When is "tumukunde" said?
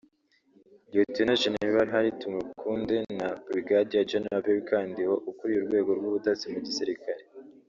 2.21-2.97